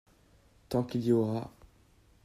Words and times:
Tant 0.69 0.81
qu'il 0.81 1.05
y 1.05 1.11
aura... 1.11 1.51